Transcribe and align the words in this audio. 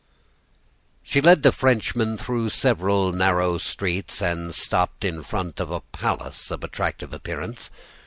"She 1.03 1.21
led 1.21 1.43
the 1.43 1.51
Frenchman 1.51 2.17
through 2.17 2.49
several 2.49 3.11
narrow 3.13 3.59
streets 3.59 4.19
and 4.19 4.51
stopped 4.51 5.05
in 5.05 5.21
front 5.21 5.59
of 5.59 5.69
a 5.69 5.81
palace 5.81 6.49
of 6.49 6.63
attractive 6.63 7.13
appearance. 7.13 7.69